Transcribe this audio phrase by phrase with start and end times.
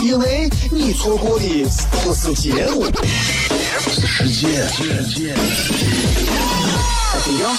[0.00, 1.64] 因为你错过的
[2.02, 2.84] 不是节目，
[3.80, 4.66] 是时间。
[7.24, 7.50] 低调，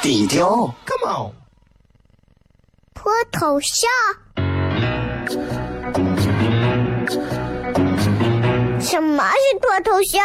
[0.00, 1.32] 低调，Come on，
[2.94, 3.90] 脱头像？
[8.80, 10.22] 什么是脱头像？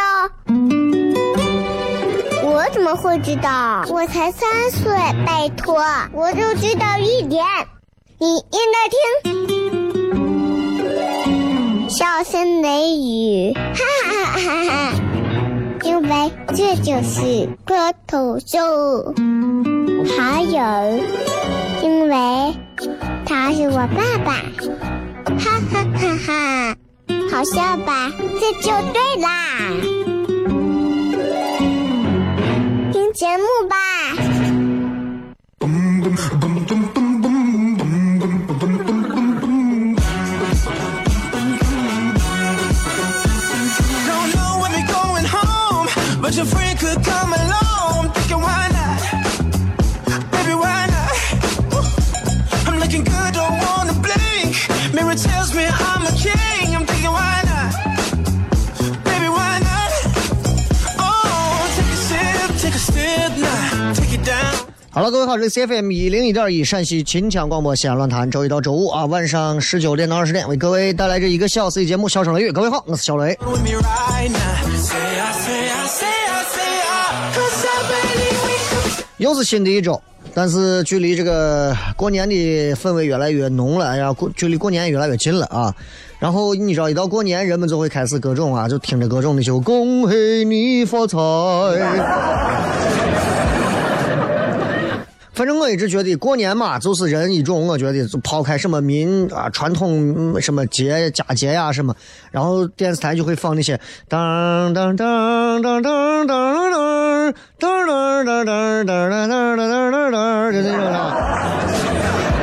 [2.42, 3.84] 我怎么会知道？
[3.88, 7.44] 我才三岁，拜托，我就知道一点。
[8.18, 9.65] 你应该听，
[11.96, 14.92] 笑声雷雨，哈哈哈哈！
[15.82, 19.14] 因为这就是脱头秀。
[20.14, 20.60] 还有，
[21.82, 22.54] 因为
[23.24, 24.34] 他是我爸爸，
[25.38, 26.76] 哈哈哈哈！
[27.32, 28.12] 好笑吧？
[28.38, 29.56] 这就对啦。
[32.92, 33.76] 听节目吧。
[65.46, 72.50] 好了，各位好，这是 C F M 一零一点一陕西秦腔广播西安论坛，周一到周五啊，晚上十九点到二十点为各位带来这一个小时的节目《笑声雷雨》。
[72.52, 73.38] 各位好，我是小雷。
[79.18, 80.00] 又是新的一周，
[80.34, 85.72] 但是距离这个过年的氛围越来越浓了，哎呀，过距离过年越来越近了啊。
[86.18, 91.16] 然后你知道，一到过年，人们就会开始各种啊，就听着各种的就恭喜你发财。
[95.36, 101.94] 反正我一直觉得过年嘛，就是人一种，我觉得就抛开什么民啊传统什么节佳节呀什么，
[102.30, 112.35] 然后电视台就会放那些当当当当当当当当当当当当当当当当就那种的。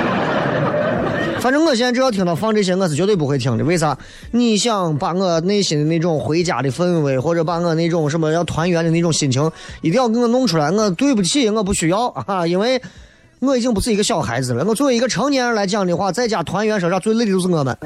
[1.44, 3.66] 反正我现在只要听到放这些，我是绝对不会听的。
[3.66, 3.98] 为啥？
[4.32, 10.72] 你想把我内心的那种回家的氛围，或者把我那种什么要团圆的那种心情，一定要给我弄出来。
[10.72, 12.82] 我对不起，我不需要啊，因为
[13.40, 14.64] 我已经不是一个小孩子了。
[14.64, 17.78] 我作为一个成年人来讲的话，在家团圆，身上最累的就是我们。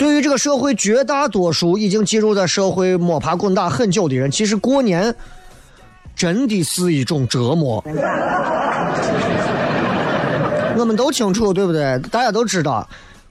[0.00, 5.14] 对于这个社会绝大多数已经进入在社会摸爬滚打很久的人，其实过年
[6.16, 7.84] 真的是一种折磨。
[10.84, 11.98] 我们都清楚，对不对？
[12.10, 12.86] 大家都知道，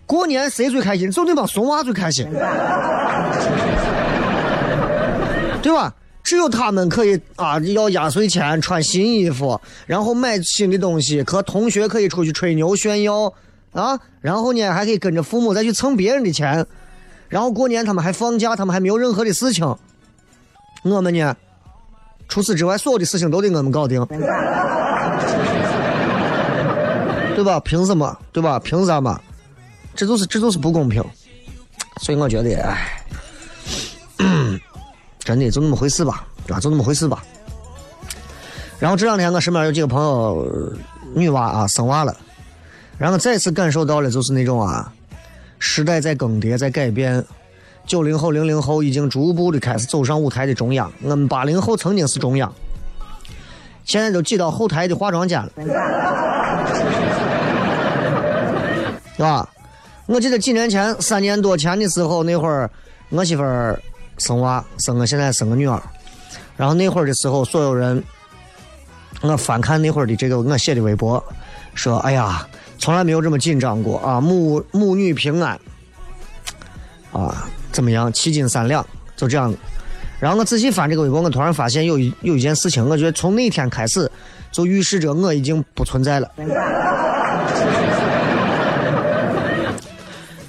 [0.07, 1.11] 过年谁最开心？
[1.11, 2.27] 就那帮怂娃最开心，
[5.61, 5.93] 对吧？
[6.23, 13.31] 只有他们可以啊，要压岁钱、穿新衣服，然后买新的东西，和同学可以出去吹牛炫耀
[13.71, 13.99] 啊。
[14.19, 16.65] 然后呢，还可以跟着父母再去蹭别人的钱。
[17.29, 19.63] 然后过年他们还放假，他们还没有任何的事情。
[20.81, 21.35] 我们呢，
[22.27, 24.03] 除此之外，所有的事情都得我们搞定。
[27.43, 27.59] 对吧？
[27.59, 28.17] 凭什么？
[28.31, 28.57] 对吧？
[28.57, 29.19] 凭啥嘛？
[29.93, 31.03] 这就是这就是不公平。
[32.01, 33.05] 所以我觉得，哎，
[35.19, 37.21] 真的就那么回事吧，啊，就那么回事吧。
[38.79, 40.47] 然后这两天我身边有几个朋友，
[41.13, 42.15] 女娃啊生娃了，
[42.97, 44.89] 然后再次感受到了就是那种啊，
[45.59, 47.23] 时代在更迭，在改变。
[47.85, 52.51] 九零后、零零后已经逐步的开始走上舞台的中央，我们八零后曾经是中央，
[53.83, 55.51] 现在都挤到后台的化妆间了。
[59.15, 59.47] 是吧？
[60.05, 62.69] 我记得几年前，三年多前的时候，那会儿
[63.09, 63.79] 我媳妇儿
[64.17, 65.81] 生娃，生个现在生个女儿。
[66.57, 68.03] 然后那会儿的时候，所有人，
[69.21, 71.23] 我翻看那会儿的这个我写的微博，
[71.73, 72.45] 说：“哎呀，
[72.77, 74.19] 从来没有这么紧张过啊！
[74.19, 75.57] 母母女平安，
[77.11, 78.11] 啊，怎么样？
[78.11, 78.85] 七斤三两，
[79.15, 79.53] 就这样。”
[80.19, 84.09] 然后我仔细翻这个微博，我突然发现有一有一件事情，我觉得从那天开始，
[84.51, 86.29] 就预示着我已经不存在了。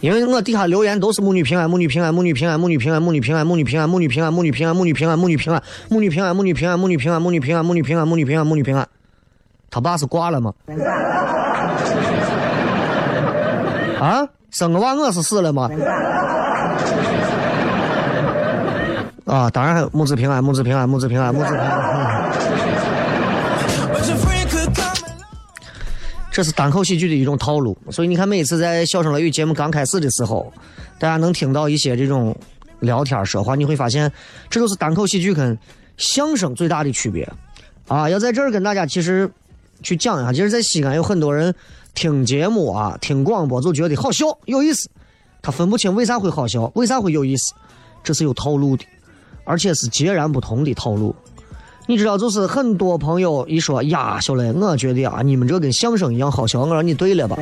[0.05, 5.59] 因为我底下留言都是母女平安，母女平安，母女平安，母女平安，母女平安，母女平安，母女平安，母女平安，母女平安，母女平安，
[5.89, 8.87] 母女平安，母女平安，母女平安，母女平安，母女平安，母女平安，母女平安。
[9.71, 10.53] 他爸是挂了吗？
[13.99, 15.71] 啊，生个娃我是死了吗？
[19.25, 22.54] 啊，当然还有母子平安，母子平安，母子平安，母子平安。
[26.35, 30.53] 这是单口喜剧的一种套路，所以你看，每一次在《笑声雷雨》节目刚开始的时候，
[30.99, 32.37] 大家能听到一些这种
[32.81, 34.11] 聊天说话，你会发现，
[34.51, 35.57] 这都是单口喜剧跟
[35.97, 37.23] 相声最大的区别
[37.87, 38.11] 啊！
[38.11, 39.31] 要在这儿跟大家其实
[39.81, 41.55] 去讲一下，其实，在西安有很多人
[41.95, 44.91] 听节目啊、听广播就觉得好笑、有意思，
[45.41, 47.55] 他分不清为啥会好笑，为啥会有意思，
[48.03, 48.85] 这是有套路的，
[49.45, 51.15] 而且是截然不同的套路。
[51.87, 56.61] 你知道，就是很多朋友一说呀，小雷，我觉得啊，你们这跟相声一样好笑。
[56.61, 57.37] 我说你对了吧？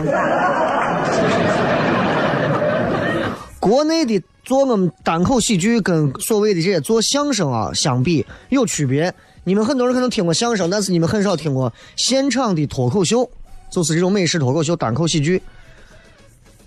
[3.60, 9.14] 国内的做我们单口喜剧跟所谓的这些做相声啊相比有区别。
[9.44, 13.30] 你们很多人可能听过相声，但是你们很少听过现场的脱口秀，
[13.70, 15.40] 就是这种美式脱口秀、单口喜剧。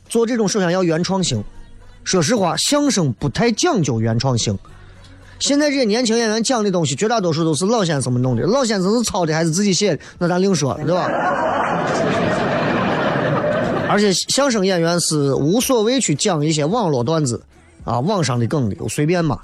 [0.07, 1.44] 做这种首先要原创性。
[2.06, 4.57] 说实话，相声不太讲究原创性。
[5.40, 8.44] 现在这些年轻演员讲的东西，绝大多数都是老先生们弄的。
[8.44, 11.10] 老先生是抄的还是自己写的，那咱另说，对吧？
[13.88, 17.42] 而且相声演员是无所谓去讲一些网络段子，
[17.84, 19.40] 啊，网上的梗的，随便嘛，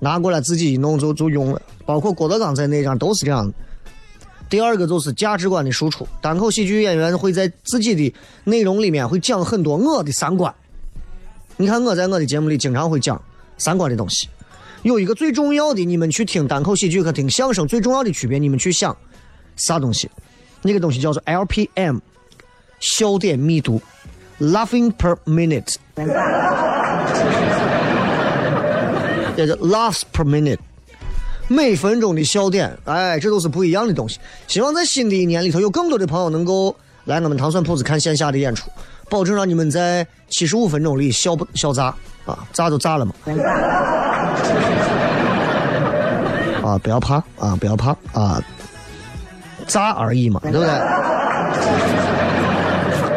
[0.00, 1.60] 拿过来自己一弄就就用了。
[1.84, 3.52] 包括郭德纲在内，上都是这样的。
[4.48, 10.52] 第二个就是价值观的输出，单口喜剧演员会在自己的内容里面会讲很多我的三观。
[11.56, 13.20] 你看我在我的节目里经常会讲
[13.56, 14.28] 三观的东西。
[14.82, 18.96] 有一个最重要的，你们去听单口喜剧和听相声最重要的区别，你们去想
[19.56, 20.10] 啥东西？
[20.60, 21.98] 那个东西叫做 LPM，
[22.80, 23.80] 笑点密度
[24.40, 25.74] ，Laughing per minute，
[29.36, 30.58] 也叫 Laughs per minute，
[31.48, 34.18] 每分钟的笑点，哎，这都是不一样的东西。
[34.46, 36.74] 希望在新的一年里头，有更多的朋友能够
[37.04, 38.70] 来我们糖蒜铺子看线下的演出，
[39.08, 41.94] 保证让你们在七十五分钟里笑不笑炸
[42.24, 42.46] 啊？
[42.52, 43.12] 炸就炸了嘛。
[46.62, 48.42] 啊，不要怕啊，不要怕啊，
[49.66, 50.68] 炸而已嘛，对不对？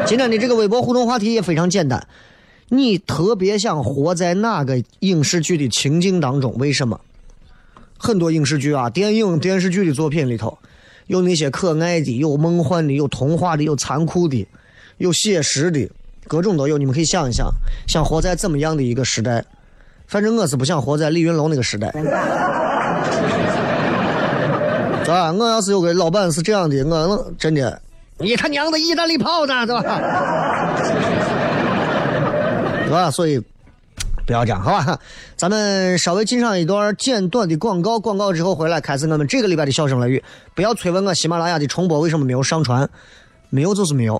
[0.06, 2.06] 今天的这个微博互动话题也非常简单，
[2.70, 6.54] 你特别想活在哪个影视剧的情境当中？
[6.58, 7.00] 为什么？
[7.98, 10.58] 很多影视剧啊、电影、电视剧的作品里头，
[11.08, 14.46] 有那些可爱的，有梦幻的，有童话的，有残酷的，
[14.98, 15.90] 有写实的，
[16.28, 16.78] 各种都有。
[16.78, 17.50] 你们可以想一想，
[17.88, 19.44] 想活在怎么样的一个时代？
[20.08, 21.88] 反正我是不想活在李云龙那个时代。
[25.08, 27.80] 啊，我要是有个老板是这样的，我真的，
[28.18, 29.82] 你他娘的意大利炮呢，对吧？
[32.84, 33.12] 对吧？
[33.12, 33.40] 所以
[34.26, 35.00] 不要这样，好吧？
[35.38, 40.24] 咱们稍微进上一段简短的广告，广告之后回来开始我们这个礼拜的笑声雷雨。
[40.56, 42.90] 不要催问我喜马拉雅的重播为什么没有上传，
[43.52, 44.20] 没有就是没有。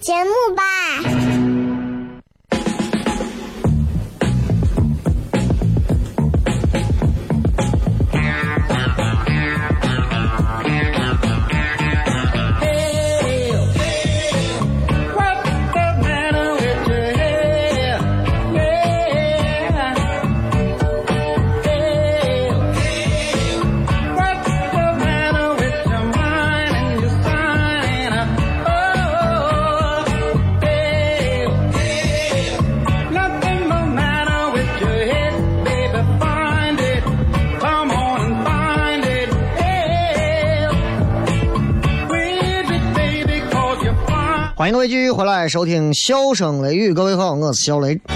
[0.00, 1.15] 节目吧。
[44.66, 48.00] 欢迎各位继续回来收听《笑声雷雨》，各位好，我是小雷。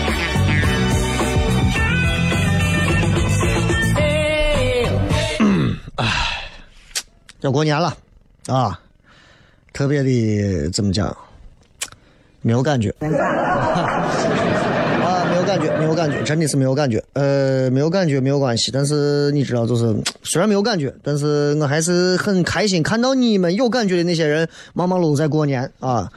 [7.39, 7.97] 要过年了
[8.49, 8.81] 啊，
[9.73, 11.17] 特别的怎么讲？
[12.43, 13.07] 没有感觉 啊，
[15.31, 17.01] 没有感觉，没有感觉，真的是没有感觉。
[17.13, 26.11] 呃，没有感觉没有关系，但是你知道，就是虽然没有感觉，但是我还是很开心看到你们有感觉的那些人忙忙碌碌在过年啊。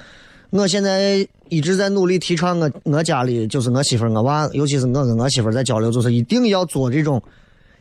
[0.53, 7.19] 我现在一直在努力提倡我我家里就是我媳妇儿我娃，尤其是我跟我媳妇儿在交流，就是一定要做这种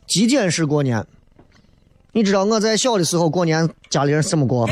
[0.07, 1.05] 极简式过年。
[2.13, 4.67] 你知道我在小的时候过年，家里人怎么过？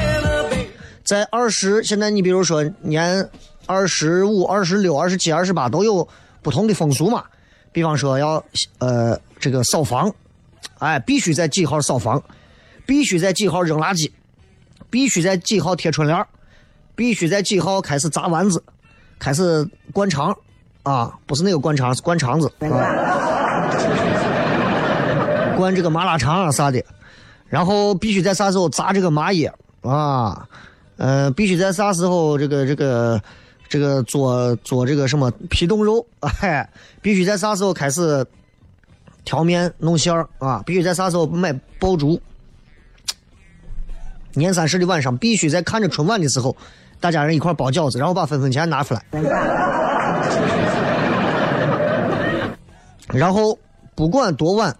[1.04, 3.28] 在二十，现在你比如说年
[3.66, 6.08] 二十五、二十六、二十七、二十八都有
[6.40, 7.24] 不同的风俗嘛。
[7.70, 8.42] 比方说要
[8.78, 10.10] 呃这个扫房，
[10.78, 12.22] 哎，必须在几号扫房，
[12.86, 14.10] 必须在几号扔垃圾，
[14.88, 16.26] 必须在几号贴春联，
[17.00, 18.62] 必须在几号开始砸丸子，
[19.18, 20.36] 开始灌肠
[20.82, 22.76] 啊，不是那个灌肠，是灌肠子啊，
[25.56, 26.84] 灌这个麻辣肠啊啥的。
[27.48, 30.46] 然后必须在啥时候炸这个麻叶啊？
[30.98, 33.18] 呃，必须在啥时候这个这个
[33.66, 36.06] 这个做做这个什么皮冻肉？
[36.42, 36.68] 哎，
[37.00, 38.26] 必须在啥时候开始
[39.24, 40.62] 调面弄馅儿啊？
[40.66, 42.20] 必须在啥时候买爆竹？
[44.34, 46.54] 年三十的晚上，必须在看着春晚的时候，
[47.00, 49.02] 大家人一块包饺子，然后把分分钱拿出来。
[53.08, 53.58] 然后
[53.94, 54.76] 不管多晚。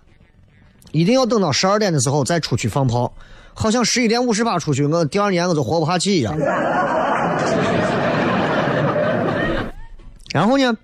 [0.93, 3.13] 一定要等到十二点的时候再出去放炮，
[3.55, 6.37] 好像十一点五十八出去，我第二年我就活不下去一样。
[10.33, 10.77] 然后呢，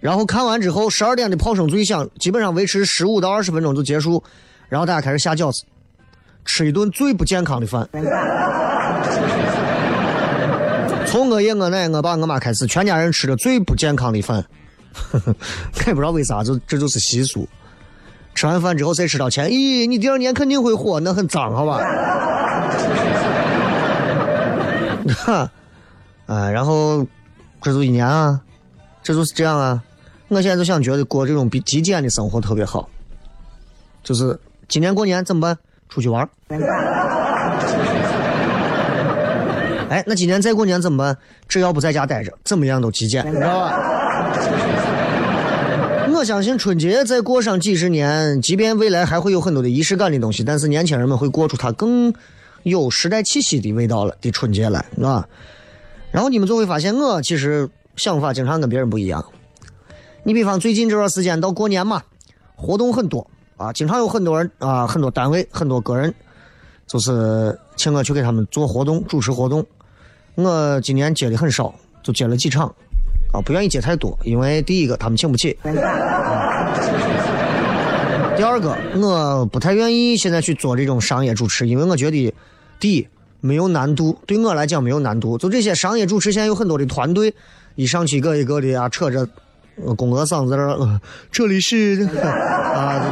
[0.00, 4.22] 然后看完之后，十二点的炮声最响，基本上维持十五到二十分钟就结束，
[4.68, 5.64] 然后大家开始下饺子，
[6.44, 7.88] 吃一顿最不健康的饭。
[11.16, 14.44] 从我爷、我奶、我爸、我妈开始，全家人吃的最不健康的饭，
[15.24, 15.34] 我
[15.86, 17.48] 也不知道为啥，就这就是习俗。
[18.34, 21.78] 吃完饭之后再吃到钱，咦，你第二年肯定会火，那很脏，好吧？
[25.16, 25.50] 哈，
[26.28, 27.02] 啊，然后
[27.62, 28.38] 这就一年啊，
[29.02, 29.82] 这就是这样啊。
[30.28, 32.86] 我现在就想觉得过这种比极简的生活特别好，
[34.02, 35.56] 就是今年过年怎么办？
[35.88, 36.28] 出去玩。
[39.88, 41.16] 哎，那今年再过年怎么办？
[41.48, 43.78] 只要不在家待着，怎么样都极简，你知道吧？
[46.16, 52.12] 我相信春节再过上几十年，即便未来还会有很多的仪式感的东西，但是年轻人们会过出它更
[52.62, 55.28] 有时代气息的味道了的春节来，啊。
[56.10, 59.24] 然后你们就会发现，我其实想法经常跟别人不一样。
[60.22, 62.02] 你比方最近这段时间到过年嘛，
[62.54, 63.24] 活动很多
[63.56, 66.12] 啊，经常有很多人啊，很多单位、很多个人，
[66.86, 69.64] 就是请我去给他们做活动、主持活动。
[70.36, 72.72] 我今年接的很少，就接了几场。
[73.32, 75.58] 啊，不愿意接太多，因为第一个他们请不起，
[78.36, 82.32] 第二个我不太愿意现在去做这种商业主持，因为我觉得
[82.78, 83.06] 第一
[83.40, 85.36] 没有难度，对我来讲没有难度。
[85.36, 87.34] 就这些商业主持，现在有很多的团队，
[87.74, 89.28] 一上去一个一个的啊，扯着
[89.96, 91.00] 公鹅嗓子在这，
[91.32, 93.02] 这里是 啊，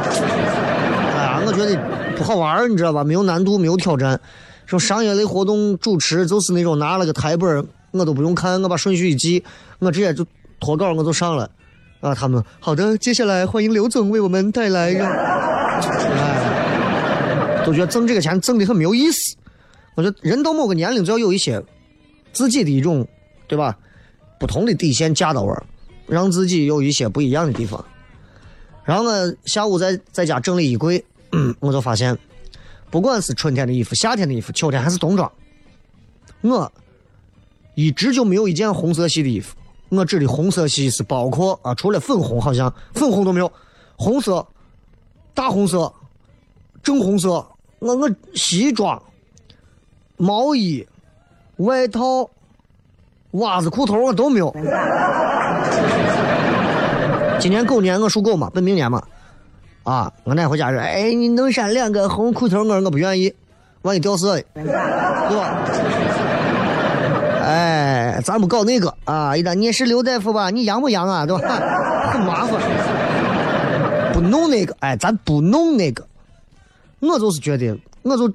[1.13, 1.77] 哎呀，我觉得
[2.15, 3.03] 不好玩你知道吧？
[3.03, 4.19] 没有难度，没有挑战。
[4.65, 9.43] 说商业类活动主持就是那种拿了个台本我都不用看，我把顺序一记，
[9.79, 10.25] 我直接就
[10.59, 11.49] 脱稿，我就上了。
[12.01, 14.93] 啊，他们好的，接下来欢迎刘总为我们带来。
[15.79, 16.35] 哎，
[17.65, 19.35] 都觉得挣这个钱挣的很没有意思。
[19.95, 21.63] 我觉得人到某个年龄就要有一些
[22.33, 23.07] 自己的一种，
[23.47, 23.77] 对吧？
[24.37, 25.55] 不同的底线架到位，
[26.05, 27.83] 让自己有一些不一样的地方。
[28.83, 31.03] 然后呢，下午在在家整理衣柜，
[31.59, 32.15] 我就发现，
[32.89, 35.31] 不管是春天的衣服、夏天的衣服、秋天还是冬装，
[36.41, 36.71] 我。
[37.77, 39.53] 一直就没有一件红色系的衣服。
[39.89, 43.51] 我指的红色系是包括啊，除了粉红，好像粉红都没有。
[43.97, 44.47] 红色、
[45.33, 45.91] 大红色、
[46.81, 47.45] 正红色，
[47.79, 49.03] 我我西装、
[50.15, 50.87] 毛衣、
[51.57, 52.29] 外套、
[53.31, 54.55] 袜子、裤头我都没有。
[57.37, 59.05] 今年狗年我属狗嘛，本命年嘛，
[59.85, 63.31] 啊，我奶回家说，哎，你弄上两个红裤头，我我不愿意，
[63.83, 64.63] 万一掉色了，对
[65.37, 65.61] 吧？
[67.45, 69.37] 哎，咱不搞那个啊！
[69.37, 71.23] 一旦你是刘大夫吧，你阳不阳啊？
[71.27, 71.47] 对吧？
[72.11, 72.59] 很麻烦，
[74.11, 74.75] 不弄那个。
[74.79, 76.03] 哎，咱不弄那个。
[77.01, 78.33] 我就是觉得，我就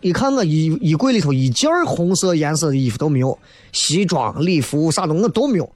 [0.00, 3.36] 一看我衣衣柜里头一件红色颜色的衣服都没有，
[3.72, 5.68] 西装、礼服啥的我都没有。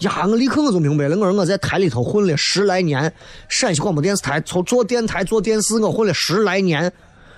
[0.00, 3.12] 呀，我立刻我就明白了，我说我在台里头混了十来年，
[3.48, 6.92] 陕西广播电视台从做电台做电视，我混了十来年，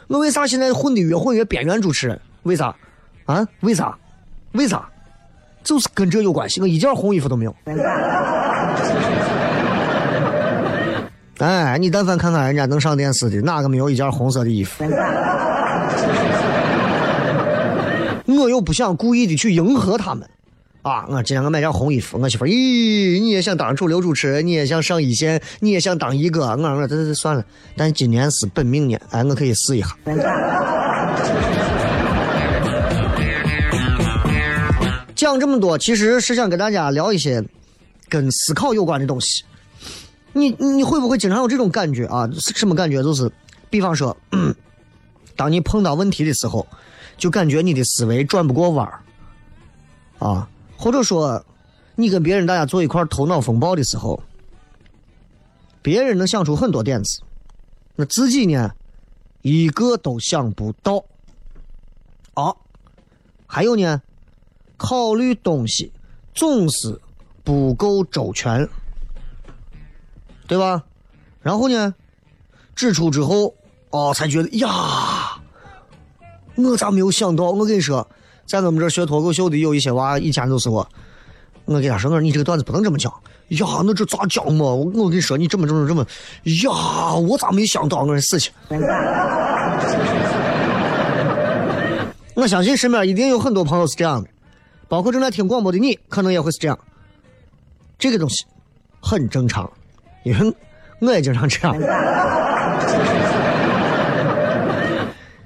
[0.09, 2.21] 我为啥现在混的越混越边缘主持人？
[2.43, 2.75] 为啥？
[3.27, 3.47] 啊？
[3.61, 3.97] 为啥？
[4.53, 4.89] 为啥？
[5.63, 6.61] 就是跟这有关系。
[6.61, 7.55] 我一件红衣服都没有。
[11.39, 14.83] 哎，你但凡看看人家能上电视的，哪个没有一件红色的衣服？
[18.27, 20.29] 我又不想故意的去迎合他们，
[20.83, 27.45] 啊，我今天我买件红衣服，我媳妇咦，你也想当主流主持人，你也想上一线，你也想当一哥，我说这这算了，
[27.77, 29.89] 但今年是本命年，哎，我可以试一下。
[35.15, 37.45] 讲这么多，其实是想跟大家聊一些
[38.09, 39.43] 跟思考有关的东西。
[40.33, 42.31] 你你会不会经常有这种感觉啊？
[42.39, 43.03] 什么感觉？
[43.03, 43.29] 就是，
[43.69, 44.17] 比方说，
[45.35, 46.65] 当你碰到问题的时候，
[47.17, 49.01] 就感觉你的思维转不过弯儿，
[50.21, 51.45] 啊，或者说，
[51.97, 54.23] 你跟别人大家坐一块头脑风暴的时候，
[55.83, 57.21] 别人能想出很多点子，
[57.97, 58.71] 那自己呢，
[59.43, 61.05] 一个都想不到。
[62.35, 62.55] 啊，
[63.47, 64.01] 还有呢，
[64.77, 65.93] 考虑东西
[66.33, 67.01] 总是
[67.43, 68.69] 不够周全。
[70.47, 70.85] 对吧？
[71.43, 71.95] 然后呢，
[72.75, 73.55] 指出之后，
[73.91, 75.43] 哦，才觉得呀，
[76.55, 77.51] 我咋没有想到？
[77.51, 78.09] 我跟你说，
[78.49, 80.89] 在我们这学脱口秀的有一些娃，以前都是我，
[81.67, 83.13] 我给他说，我说你这个段子不能这么讲。
[83.49, 84.65] 呀，那这咋讲嘛？
[84.65, 86.03] 我我跟你说，你这么这么这么，
[86.65, 88.51] 呀，我咋没想到我的事情？
[92.35, 94.31] 我相信身边一定有很多朋友是这样的，
[94.89, 96.79] 包括正在听广播的你，可能也会是这样。
[97.99, 98.47] 这个东西
[99.01, 99.71] 很正常。
[100.25, 100.55] 因为
[101.01, 101.77] 我也经常这样。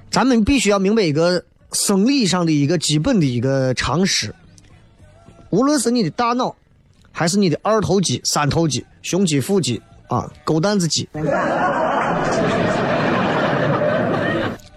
[0.09, 1.43] 咱们必须要明白一个
[1.73, 4.33] 生理上的一个基本的一个常识：
[5.49, 6.55] 无论是你的大脑，
[7.11, 11.09] 还是你的二头肌、三头肌、胸肌、腹肌啊、狗蛋子肌，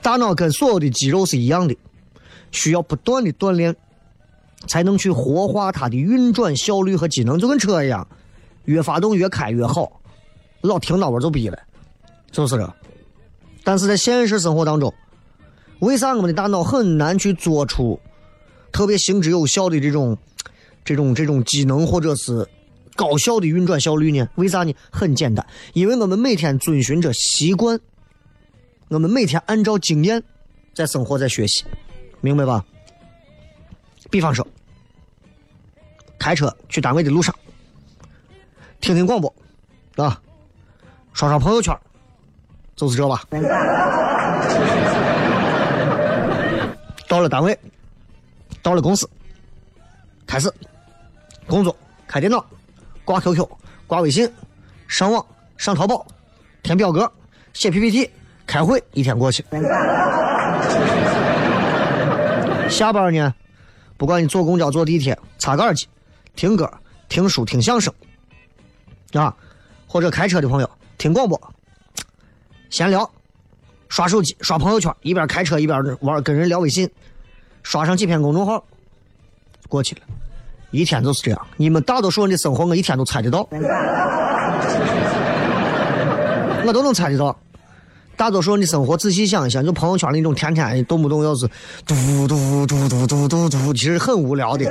[0.02, 1.76] 大脑跟所有的肌肉是一样的，
[2.50, 3.76] 需要不断的锻炼，
[4.66, 8.06] 才能去活化它的运转效率和机能，就跟车一样。
[8.64, 10.00] 越发动越开越好，
[10.62, 11.58] 老停那会儿就逼了，
[12.32, 12.74] 是不是这。
[13.62, 14.92] 但是在现实生活当中，
[15.80, 18.00] 为啥我们的大脑很难去做出
[18.72, 20.16] 特别行之有效的这种、
[20.84, 22.48] 这种、这种机能，或者是
[22.94, 24.26] 高效的运转效率呢？
[24.36, 24.74] 为啥呢？
[24.90, 27.78] 很简单，因为我们每天遵循着习惯，
[28.88, 30.22] 我们每天按照经验
[30.74, 31.64] 在生活在学习，
[32.20, 32.64] 明白吧？
[34.10, 34.46] 比方说，
[36.18, 37.34] 开车去单位的路上。
[38.80, 39.34] 听听广播，
[39.96, 40.20] 啊，
[41.12, 41.76] 刷刷朋友圈，
[42.76, 43.24] 就是这吧。
[47.08, 47.58] 到了单位，
[48.62, 49.08] 到了公司，
[50.26, 50.52] 开始
[51.46, 52.44] 工作，开电脑，
[53.04, 53.48] 挂 QQ，
[53.86, 54.30] 挂微信，
[54.88, 55.24] 上网，
[55.56, 56.06] 上淘宝，
[56.62, 57.10] 填表格，
[57.52, 58.10] 写 PPT，
[58.46, 59.44] 开会，一天过去。
[62.68, 63.32] 下班呢，
[63.96, 65.86] 不管你坐公交、坐地铁，插个耳机，
[66.34, 66.68] 听歌、
[67.08, 67.92] 听书、听相声。
[69.12, 69.34] 啊，
[69.86, 71.40] 或者开车的朋友听广播，
[72.68, 73.08] 闲聊，
[73.88, 76.88] 刷手机，刷朋友圈，一边开车一边玩，跟人聊微信，
[77.62, 78.62] 刷上几篇公众号，
[79.68, 80.02] 过去了，
[80.70, 81.46] 一天就是这样。
[81.56, 83.48] 你们大多数人的生活，我一天都猜得到，
[86.66, 87.36] 我都能猜得到。
[88.16, 91.46] 大多数人的生活，仔细想一想，就朋友圈那种天天动不动要是
[91.84, 91.94] 嘟
[92.26, 94.64] 嘟嘟嘟嘟嘟嘟，其实很无聊的。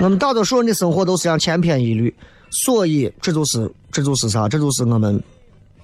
[0.00, 2.14] 我们大多数人的生活都是这样千篇一律，
[2.50, 4.48] 所以这就是这就是啥？
[4.48, 5.20] 这就是我们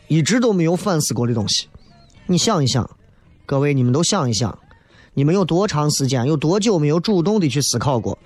[0.09, 1.69] 一直都没有反思过的东西。
[2.27, 2.89] 你想一想，
[3.47, 4.59] 各位你们都想一想，
[5.15, 8.19] 你们有多长时间、有多久没有主动的去思考过？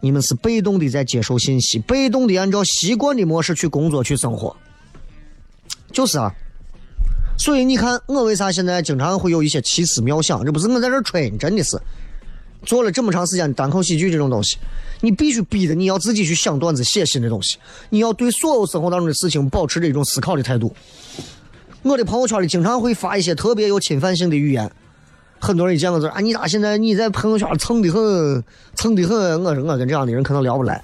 [0.00, 4.56] 你们是被动的在接受信息，被动的按照习惯的模式去工作、去生活。
[5.92, 6.32] 就是啊，
[7.36, 10.44] 所以你看我为啥现在经常会有一些奇思妙想？
[10.44, 11.78] 这不是我在这吹，真的是。
[12.64, 14.58] 做了这么长时间单口喜剧这种东西，
[15.00, 17.58] 你必须逼着你要自己去想段子、写新的东西。
[17.88, 20.74] 你要对所有生活当中的事情保持着一种思考的态度。
[21.82, 24.70] 我的朋友圈里经常会发一些特别有侵犯性的语言，
[25.38, 28.44] 很多人一见我就啊，你咋现在你在朋友圈蹭的很，
[28.74, 29.42] 蹭的很？
[29.42, 30.78] 我说我跟这样的人可能聊不来。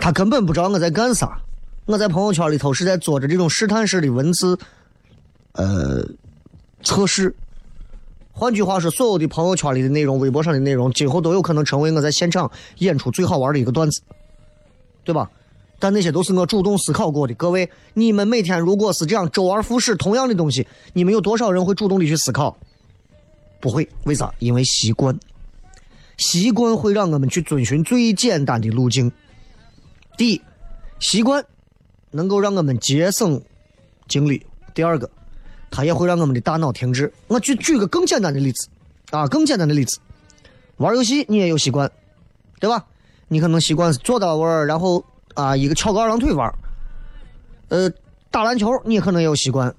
[0.00, 1.38] 他根本不知道我在干啥。
[1.84, 4.58] 我在朋友圈里头是在做着这种试探式的文字，
[5.52, 6.02] 呃，
[6.82, 7.34] 测试。
[8.40, 14.00] 换句话说，所有的朋友圈里的内容、微博上的内容，今后都有可能成为我在现场演出最好玩的一个段子，
[15.04, 15.30] 对吧？
[15.78, 17.34] 但那些都是我主动思考过的。
[17.34, 22.56] 各位，你们每天如果是这样周而复始同样的东西，你们有多少人会主动的去思考？
[23.60, 24.32] 不会，为啥？
[24.38, 25.20] 因为习惯，
[26.16, 29.12] 习惯会让我们去遵循最简单的路径。
[30.16, 30.40] 第一，
[30.98, 31.44] 习惯
[32.10, 33.42] 能够让我们节省
[34.08, 34.38] 精力；
[34.72, 35.10] 第二个，
[35.70, 37.12] 它也会让我们的大脑停滞。
[37.28, 38.68] 我举举个更简单的例子，
[39.10, 39.98] 啊，更简单的例子，
[40.78, 41.90] 玩游戏你也有习惯，
[42.58, 42.84] 对吧？
[43.28, 45.04] 你可能习惯是坐到玩，然后
[45.34, 46.52] 啊一个翘个二郎腿玩。
[47.68, 47.88] 呃，
[48.30, 49.72] 打篮球你可能也有习惯，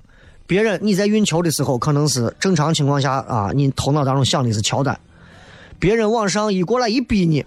[0.48, 4.98] 别人你在运球的时候可能是正常情况下啊，你头脑当中想的是乔丹，
[5.78, 7.46] 别人往上一过来一逼你，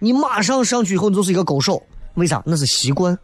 [0.00, 1.80] 你马上上去以后你就是一个勾手，
[2.14, 2.42] 为啥？
[2.44, 3.16] 那是习惯。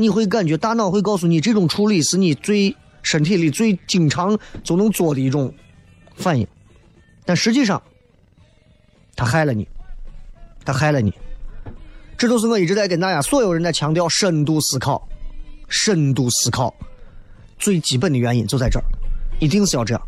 [0.00, 5.52] 你会感觉大脑会告诉你，这种处理是你最身体里最经常就能做的一种
[6.16, 6.46] 反应，
[7.26, 7.82] 但实际上，
[9.14, 9.68] 他害了你，
[10.64, 11.12] 他害了你。
[12.16, 15.06] 这就是我一直在跟大家所有人在强调深度思考，
[15.68, 16.74] 深度思考
[17.58, 18.84] 最基本的原因就在这儿，
[19.38, 20.02] 一定是要这样。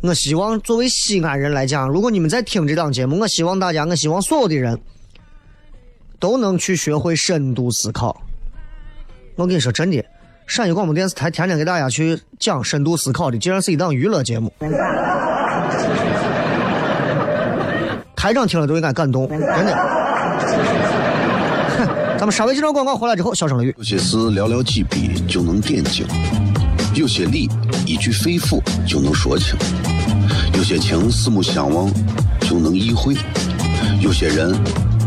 [0.00, 4.80] 我希望作为西安人来讲，如果你们在听这档节目，我希望大家，我希望所有的人
[6.18, 8.22] 都能去学会深度思考。
[9.38, 10.04] 我跟你说真的，
[10.48, 14.52] 陕西广播电视台天天给大家去讲深度思考的，竟然是一档娱乐节目。
[18.16, 19.72] 台长听了都应该感动，真的。
[22.18, 23.74] 咱们稍微这段广告回来之后，笑声雷雨。
[23.78, 26.04] 有些事寥寥几笔就能点睛，
[26.96, 27.48] 有些理
[27.86, 29.56] 一句肺腑就能说清，
[30.54, 31.88] 有些情四目相望
[32.40, 33.14] 就能意会，
[34.00, 34.52] 有些人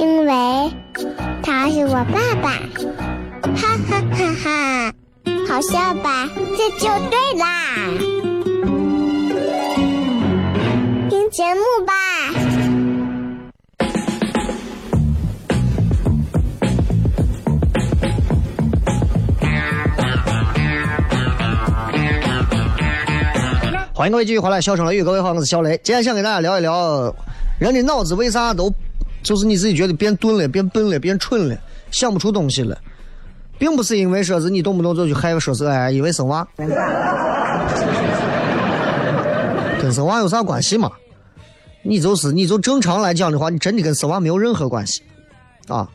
[0.00, 0.72] 因为
[1.42, 2.50] 他是我爸爸。
[3.56, 4.92] 哈哈哈哈，
[5.48, 6.28] 好笑吧？
[6.56, 7.46] 这就对啦，
[11.08, 11.92] 听节目吧。
[23.96, 25.80] 欢迎各位继续回来，笑声雷雨，各位好，我是小雷。
[25.84, 27.14] 今天想给大家聊一聊，
[27.60, 28.70] 人的脑子为啥都，
[29.24, 31.58] 就是你自己觉得变钝了、变笨了、变蠢了，
[31.90, 32.78] 想不出东西了。
[33.58, 36.46] 并不是因为说是你动不动就去害说是哎，因为生娃，
[39.80, 40.90] 跟生娃有啥关系嘛？
[41.82, 45.02] 你就是你就正常来讲的话，你真的跟生娃没有任何关系，
[45.68, 45.88] 啊，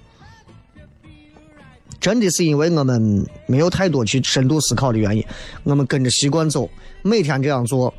[1.99, 5.25] 真的是因为我们没有太多去深度思考的原因，
[5.63, 6.69] 我们跟着习惯走，
[7.01, 7.93] 每天这样做，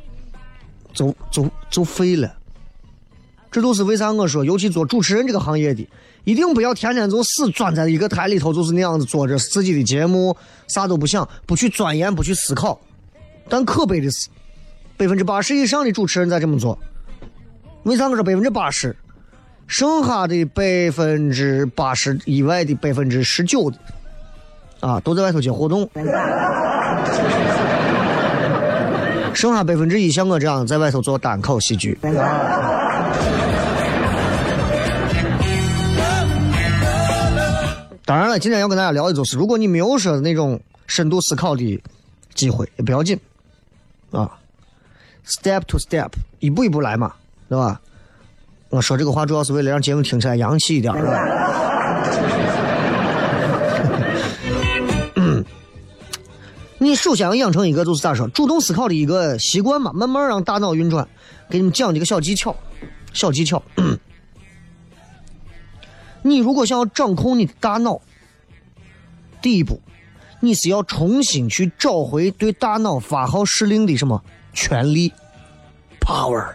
[0.91, 2.33] 就就就废了。
[3.51, 5.87] 这都是为啥我说，尤其做主持人这个行业的。
[6.23, 10.37] 一定不要天天就死钻在一个台里头，就是那样子做着自己的节目，
[10.67, 12.79] 啥都不想，不去钻研，不去思考。
[13.49, 14.29] 但可悲的是，
[14.95, 16.77] 百分之八十以上的主持人在这么做。
[17.83, 18.95] 为啥我说百分之八十？
[19.65, 23.77] 剩下的百分之八十以外的百分之十九的，
[24.79, 25.89] 啊，都在外头接活动。
[29.33, 31.97] 剩下百分之一像我这样在外头做单口喜剧。
[38.11, 41.81] 当然了，今天要跟大家聊的就是，如果你没有说那种深度思考的
[42.33, 43.17] 机会，也不要紧，
[44.11, 44.29] 啊
[45.25, 47.13] ，step to step，一步一步来嘛，
[47.47, 47.79] 对吧？
[48.67, 50.93] 我说这个话主要是为了让节目听起来洋气一点。
[56.79, 61.07] 你首先要养成一个就是咋说，主动思考的一个习惯嘛，慢慢让大脑运转。
[61.49, 62.53] 给你们讲几个小技巧，
[63.13, 63.63] 小技巧。
[66.23, 67.99] 你如果想要掌控你的大脑，
[69.41, 69.81] 第一步，
[70.39, 75.11] 你是要重新去找回对大脑发号施令的什么权利
[75.99, 76.53] ，power。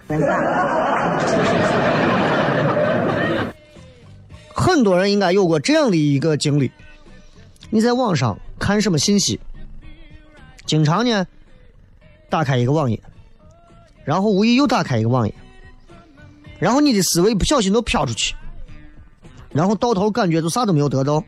[4.54, 6.70] 很多人应该有过这样的一个经历：
[7.70, 9.40] 你在网上看什么信息，
[10.64, 11.26] 经常呢
[12.28, 13.00] 打开一个网页，
[14.04, 15.34] 然后无意又打开一个网页，
[16.58, 18.34] 然后你的思维不小心都飘出去。
[19.56, 21.24] 然后到头感觉就啥都没有得到，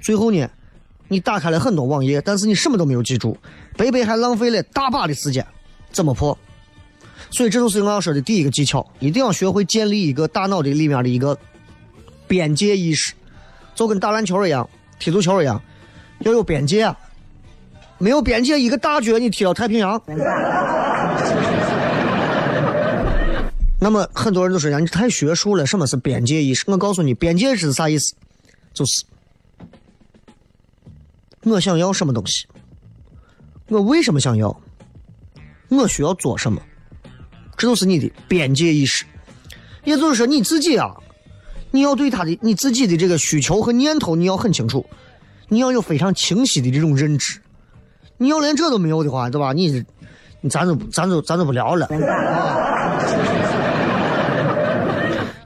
[0.00, 0.48] 最后呢，
[1.08, 3.36] 你打开了很多网页，但是你什么都没有记住，
[3.76, 5.44] 白白还浪费了大把的时间，
[5.90, 6.38] 怎么破？
[7.32, 11.36] 所以这就是我要说的第一个技巧，一定要学会建立一个大脑的里面的一个
[12.28, 13.12] 边界意识，
[13.74, 14.68] 就跟打篮球一样、
[15.00, 15.60] 踢足球一样，
[16.20, 16.96] 要有边界啊！
[17.98, 20.00] 没有边界，一个大脚你踢到太平洋。
[23.80, 26.64] 那么很多人都说呀，你太学术了，什么是边界意识？
[26.66, 28.14] 我告诉你，边界是啥意思？
[28.74, 29.04] 就是
[31.44, 32.12] 我想要什么？
[32.12, 32.46] 东西，
[33.68, 34.20] 我为什么？
[34.20, 34.54] 想要，
[35.70, 36.60] 我需要做什么，
[37.56, 39.06] 这就是你的边界意识。
[39.84, 40.94] 也就是说，你自己啊，
[41.70, 44.84] 你要对他的你自己的这个需求和念头，你要很清楚，
[45.48, 47.40] 你要有非常清晰的这种认知。
[48.18, 49.54] 你要连这都没有的话，对吧？
[49.54, 49.82] 你，
[50.42, 51.88] 你咱就咱就咱就不聊了。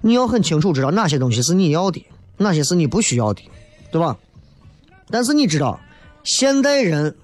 [0.07, 3.41] 你要很清楚知道哪些东西是你要的，哪些是你不需要的，
[3.91, 4.15] 对吧？
[5.09, 5.81] 但是你知道，
[6.25, 7.17] 现代人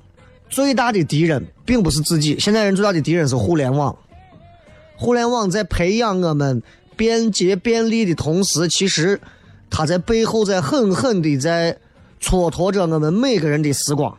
[0.48, 3.94] 最大的敌人并不是自己，现代人最大的敌人是互联网。
[4.96, 6.62] 互联网在培养我们
[6.96, 9.20] 便捷便利的同时，其实
[9.68, 11.76] 它在背后在狠狠的在
[12.18, 14.16] 蹉跎着我们每个人的时光。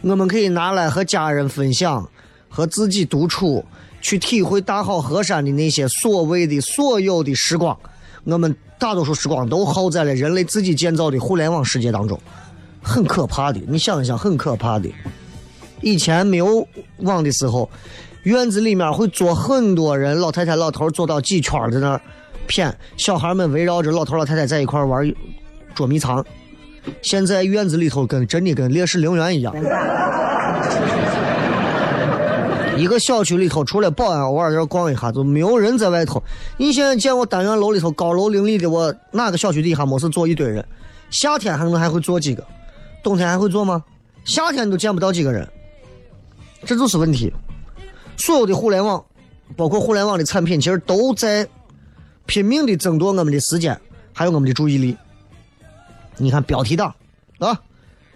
[0.00, 2.08] 我们可以拿来和家人分享，
[2.48, 3.62] 和自己独处，
[4.00, 7.78] 去体会大好河山的那些所谓的所有的时光。
[8.24, 11.18] 我们大多数时光都耗在了人类自己建造的。
[11.18, 12.18] 互联网世界当中，
[12.82, 13.60] 很可怕的。
[13.66, 14.88] 你想一想，很可怕的。
[15.80, 16.66] 以前没有
[16.98, 17.68] 网的时候，
[18.24, 22.00] 院子里面会坐很多人，老太太、老头坐到几圈在那儿
[22.48, 25.10] 谝，小孩们围绕着老头、老太太在一块玩
[25.74, 26.24] 捉迷藏。
[27.02, 29.54] 现在院子里头跟真的跟烈士陵园一样，
[32.80, 36.22] 一个小区里头除了保安偶尔在逛一下，就没有人在外头。
[36.56, 40.66] 你现在见我单元楼里头高楼林立的，我哪个小区底下没事坐一堆人？
[41.10, 42.42] 夏天还能还会坐几个？
[43.02, 43.84] 冬天还会坐吗？
[44.24, 45.46] 夏天都见不到几个人，
[46.64, 47.30] 这就是问题。
[48.16, 49.04] 所有的互联网，
[49.58, 51.46] 包括互联网的产品，其实都在
[52.24, 53.78] 拼命的争夺我们的时间，
[54.14, 54.96] 还有我们的注意力。
[56.16, 56.94] 你看标题党
[57.40, 57.60] 啊，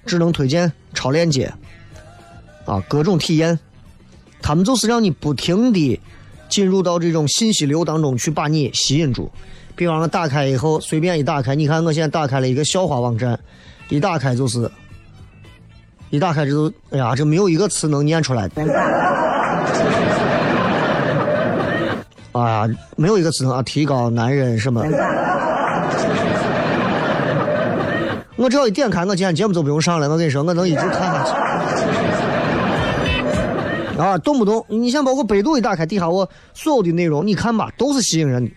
[0.06, 1.52] 智能推荐、超链接
[2.64, 3.58] 啊，各种体验，
[4.44, 5.98] 他们就是让你不停的
[6.50, 9.30] 进入到这种信息流当中去，把你吸引住。
[9.74, 13.40] 比方说打开以后，随便一打开，你看我现在打开了一个笑话网站，
[13.88, 14.70] 一打开就是，
[16.10, 18.62] 一打开这都，哎呀，这没有一个词能念出来的。
[22.32, 24.84] 哎呀，没有一个词能啊，提高男人什么。
[28.36, 30.10] 我只要一点开，我今天节目就不用上了。
[30.10, 31.32] 我跟你说，我能一直看下去。
[33.98, 38.50] 啊，动不动你像包括百度一打开，底下我所有的内容，你看吧，都是吸引人的。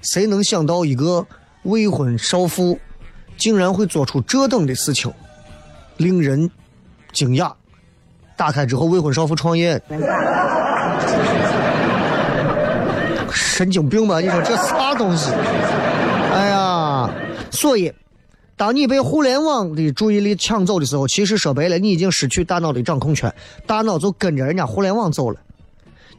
[0.00, 1.26] 谁能想到一个
[1.64, 2.78] 未婚少妇
[3.36, 5.12] 竟然会做出这等的事情，
[5.96, 6.50] 令人
[7.12, 7.52] 惊讶。
[8.36, 9.80] 打开之后，未婚少妇创业，
[13.30, 14.20] 神经病吧？
[14.20, 15.30] 你说这啥东西？
[16.32, 17.10] 哎呀，
[17.50, 17.92] 所以。
[18.58, 23.32] 当你被互联网的注意力抢走的时候，其实说白了，你已经失去大脑的掌控权，
[23.66, 25.40] 大脑就跟着人家互联网走了。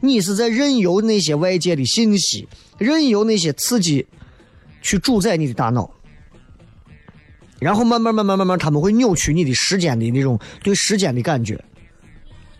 [0.00, 2.48] 你是在任由那些外界的信息，
[2.78, 4.06] 任由那些刺激
[4.80, 5.90] 去主宰你的大脑，
[7.58, 11.62] 然后慢慢慢慢慢慢，他们会扭曲你的时间的那种对时间的感觉，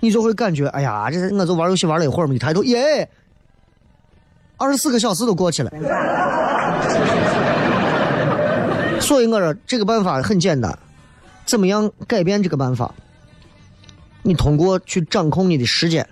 [0.01, 3.09] 你就会感觉，哎呀，这我就玩游戏玩了一会儿嘛，一抬头，耶，
[4.59, 5.71] 二十四个小时都过去了。
[9.11, 10.79] 所以我说这个办法很简单，
[11.45, 12.95] 怎么样改变这个办法？
[14.23, 16.09] 你通过去掌控你的时间，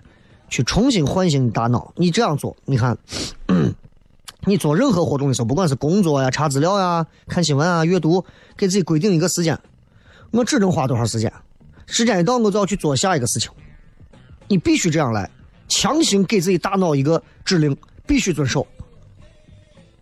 [0.49, 1.93] 去重新唤醒你大脑。
[1.95, 2.99] 你这样做，你看，
[4.47, 8.25] 你做任何活动的时候，不管是工作呀、查资料呀、看新闻啊、阅读，
[8.57, 9.57] 给自己规定一个时间，
[10.33, 11.33] 我只能花多少时间？
[11.87, 13.49] 时间一到，我就要去做下一个事情。
[14.49, 15.31] 你必须这样来，
[15.69, 17.77] 强行给自己大脑一个指令，
[18.09, 18.67] 必须遵守。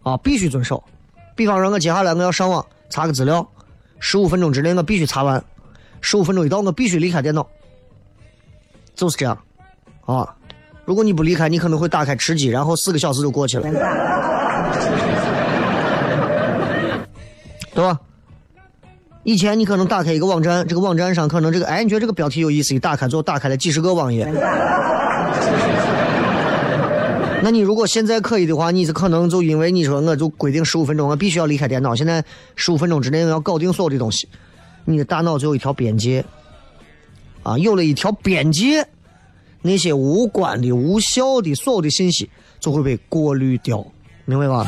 [0.02, 0.82] 啊，必须遵守。
[1.34, 2.64] 比方说，我接下来我要上网。
[2.88, 3.46] 查个资料，
[3.98, 5.42] 十五分钟之内我必须查完。
[6.00, 7.46] 十五分钟一到，我必须离开电脑。
[8.94, 9.38] 就是这样，
[10.04, 10.34] 啊！
[10.84, 13.68] 如果你不离开，你可能会打开吃鸡，然后四个小时就过去了，
[17.74, 18.00] 对吧？
[19.24, 24.24] 以前你可能打开一个网站，这个网站上可能这个，哎，你觉得这个标题有意思，一打开之后打开了几十个网页。
[27.46, 31.94] 那你如果现在可以的话，你是可能就因为你说我就规定十五分钟，我必须要离开电脑。
[31.94, 32.24] 现在
[32.56, 34.28] 十五分钟之内要搞定所有的东西，
[34.84, 36.24] 你的大脑就有一条边界
[37.44, 38.84] 啊，有了一条边界，
[39.62, 42.28] 那些无关的、无效的所有的信息
[42.58, 43.86] 就会被过滤掉，
[44.24, 44.66] 明白吧？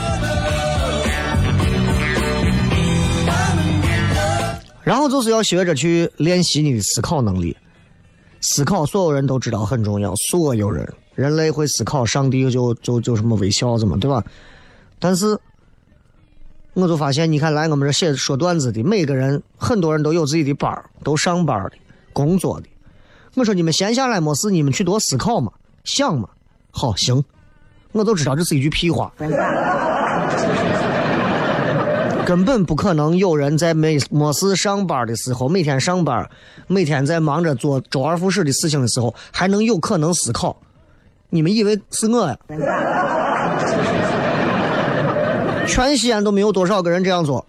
[4.84, 7.56] 然后就是要学着去练习你的思考能力。
[8.40, 10.88] 思考，所有人都知道很重要，所有人，
[11.18, 14.22] 人类会思考，上帝就就就什么微笑子嘛，对吧？
[15.00, 15.36] 但是，
[16.74, 21.72] 我就发现，你看来我们这写说段子的每个人，很多人都有自己的班都上班的，
[22.12, 22.68] 工作的。
[23.34, 25.50] 我说你们闲下来没事，你们去多思考嘛，
[25.82, 26.28] 想嘛。
[26.70, 27.24] 好，行，
[27.90, 29.12] 我都知道这是一句屁话。
[32.24, 36.30] 根本不可能有人在没没事上班的时候，每天上班，
[36.68, 40.56] 每天在忙着做周而复始的事情的时候，还能有可能思考？
[41.30, 42.36] 你们以为是我呀？
[45.66, 47.46] 全西安都没有多少个人这样做，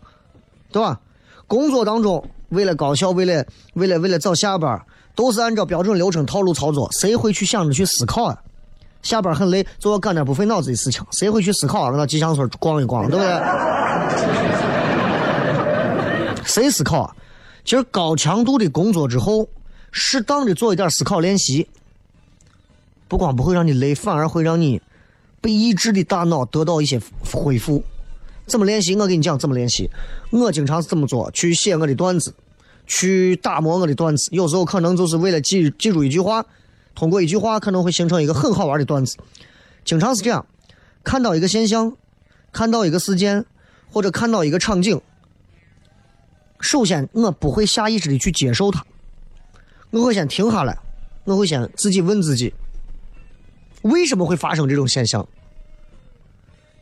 [0.72, 1.00] 对吧？
[1.48, 4.82] 工作当中，为了高效，为了为了为了早下班，
[5.16, 8.38] 都是按照标准流程套路操作，谁会去想着去思考啊？
[9.02, 11.98] 下班很累，就要干点不费脑子的事情，谁会去思考啊？
[11.98, 13.42] 到吉祥村逛一逛，对不对？
[16.44, 17.04] 谁思考？
[17.04, 17.16] 啊
[17.66, 19.48] 其实高强度的工作之后，
[19.92, 21.70] 适当的做一点思考练习，
[23.10, 24.82] 不光不会让你累，反而会让你
[25.42, 27.84] 被抑制的大脑得到一些恢复。
[28.46, 28.96] 怎么练习？
[28.96, 29.90] 我给你讲怎么练习。
[30.30, 32.34] 我经常是这么做：去写我的段子，
[32.88, 34.30] 去打磨我的段子。
[34.32, 36.46] 有时候可能就是为了记记住一句话，
[36.94, 39.18] 通过一句话可能会形成一个很好玩的段子。
[39.84, 40.46] 经常是这样：
[41.04, 41.96] 看到一个现象，
[42.52, 43.44] 看到一个事件，
[43.92, 45.02] 或者看到一个场景。
[46.60, 48.86] 首先，我不会下意识的去接受它，
[49.92, 50.78] 我会先停下来，
[51.24, 52.54] 我会先自己问自己，
[53.82, 55.28] 为什么会发生这种现象？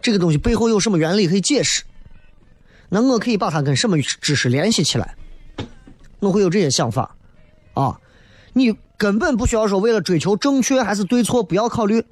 [0.01, 1.83] 这个东西背后有什么原理可以解释？
[2.89, 5.15] 那我可以把它跟什么知识联系起来？
[6.19, 7.15] 我会有这些想法，
[7.73, 7.99] 啊，
[8.53, 12.03] 你根本不需要说为了追求正确还是对错，不要考虑，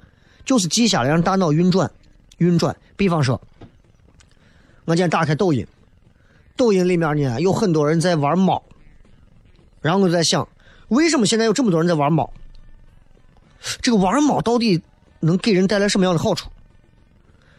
[0.44, 1.90] 就是记下来让大脑运转，
[2.38, 2.76] 运转。
[2.96, 3.40] 比方说，
[4.84, 5.66] 我今天打开抖音。
[6.56, 8.62] 抖音里面呢有很多人在玩猫，
[9.80, 10.46] 然后我就在想，
[10.88, 12.32] 为什么现在有这么多人在玩猫？
[13.80, 14.82] 这个玩猫到底
[15.20, 16.48] 能给人带来什么样的好处？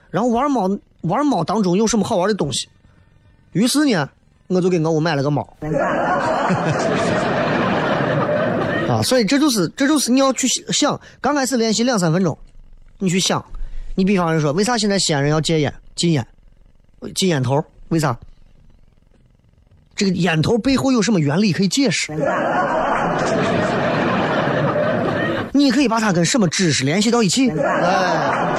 [0.10, 0.70] 然后玩猫
[1.02, 2.70] 玩猫当中有什么好玩的东西？
[3.52, 4.10] 于是呢，
[4.48, 5.42] 我就给我屋买了个猫。
[8.88, 12.38] 啊，所以这就是这就是你要去想，刚开始练习两三分钟，
[13.00, 13.44] 你去想，
[13.96, 16.26] 你比方说，为啥现在西安人要戒烟、禁烟、
[17.14, 17.62] 禁烟头？
[17.90, 18.18] 为啥？
[19.94, 22.14] 这个烟头背后有什么原理可以解释？
[25.58, 27.50] 你可以把它跟什么知识联系到一起？
[27.50, 28.54] 哎，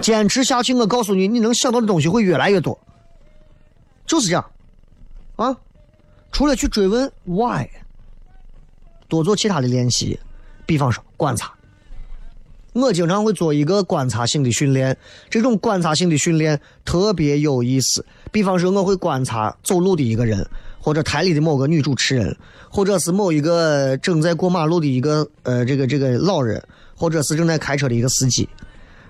[0.00, 2.78] 坚持下去，我告诉你，你能想到的东西会越来越多。
[4.06, 4.44] 就是这样，
[5.36, 5.56] 啊，
[6.30, 7.66] 除了去追问 why，
[9.08, 10.20] 多做其他的练习，
[10.66, 11.52] 比方说观察。
[12.74, 14.96] 我经常会做一个观察性的训练，
[15.30, 18.04] 这种观察性的训练特别有意思。
[18.32, 20.44] 比方说，我会观察走路的一个人，
[20.84, 22.36] 或者台里的某个女主持人，
[22.68, 26.62] 或者是某一个正在过马路的一个呃这个这个老人，
[26.94, 28.46] 或者是正在开车的一个司机。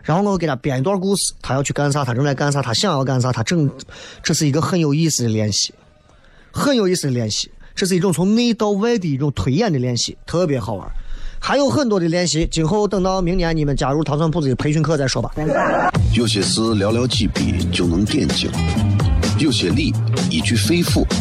[0.05, 3.69] 然后我给他编一段故事，他要去干啥，他正在干啥，他想要干啥，他正，
[4.23, 5.75] 这是一个很有意思的练习，
[6.53, 10.89] 很有意思的练习，这是一种从内到外的一种推演的练习，特别好玩。
[11.41, 15.35] 还有很多的练习，今后等到明年你们加入糖蒜铺子的培训课再说吧。
[16.15, 18.49] 有些事寥寥几笔就能点睛，
[19.41, 19.93] 有些理
[20.31, 21.05] 一句肺腑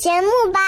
[0.00, 0.60] 节目吧。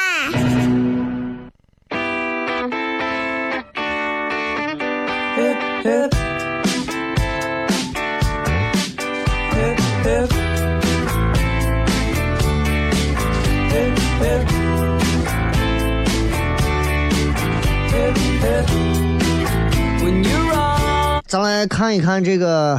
[21.26, 22.78] 咱来看一看这个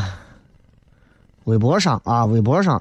[1.45, 2.80] 微博上啊微博上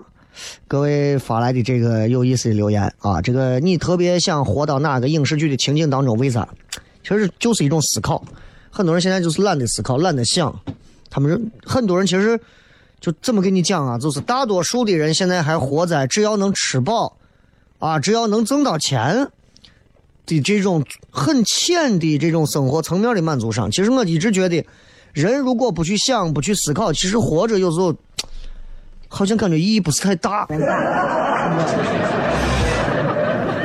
[0.67, 6.17] 各位发来的这个有意思的留言啊，这个你特别想活到哪个影视剧的情景当中？
[6.17, 6.49] 为啥？
[7.03, 8.25] 其实就是一种思考。
[8.71, 10.55] 很多人现在就是懒得思考，懒得想。
[11.11, 12.41] 他们很多人其实
[13.01, 17.17] 就这么跟你讲啊，就是大多数的人现在还活在只要能吃饱
[17.79, 19.29] 啊，只要能挣到钱
[20.27, 23.71] 的这种很浅的这种生活层面的满足上。
[23.71, 24.65] 其实我一直觉得。
[25.13, 27.95] 人如果不去想、不去思考，其实活着有时候
[29.15, 30.47] 好像感觉意义不是太大。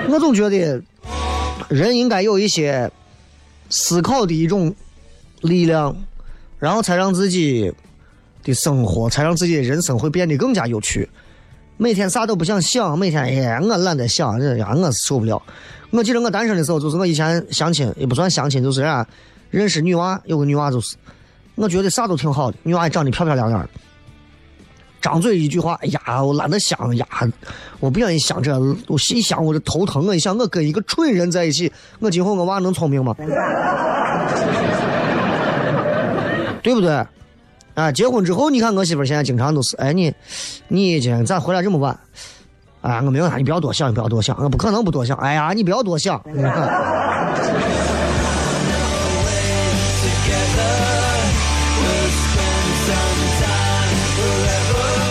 [0.09, 0.81] 我总觉得
[1.69, 2.91] 人应该有一些
[3.69, 4.75] 思考的一种
[5.41, 5.95] 力量，
[6.59, 7.73] 然后才让自己
[8.43, 11.07] 的生活，才让自己的人生会变得更加有趣。
[11.77, 15.41] 每天啥都不想想，每天哎，我懒得想，这呀，我受不了。
[15.91, 19.07] 我记得我单身的时候，就是我以前相亲也不算相亲，就是啥
[19.49, 20.97] 认识女娃，有个女娃就是。
[21.55, 23.69] 我觉得啥都挺好的，女娃也长得漂漂亮亮的，
[25.01, 27.05] 张嘴一句话，哎呀，我懒得想呀，
[27.79, 30.05] 我不愿意想这，我一想我就头疼。
[30.07, 33.15] 我一想，我跟一个蠢人在一起，我今后我娃能聪明吗？
[36.63, 37.05] 对不对？
[37.75, 40.11] 啊，结婚之后，你看我媳妇现在经常都是，哎你，
[40.67, 41.97] 你今天咋回来这么晚？
[42.81, 45.15] 哎，我没有啥，你不要多想，你不要多想，我不可能不多想。
[45.17, 46.19] 哎呀，你不要多想。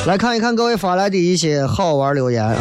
[0.06, 2.56] 来看一看各位发来的一些好玩留言啊，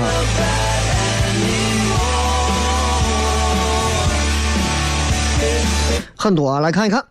[6.16, 7.06] 很多啊，来看一看。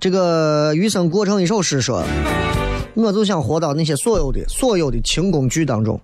[0.00, 2.02] 这个余生过成一首诗说，
[2.94, 6.00] 我就想活到那些所有的所有的清宫剧当中，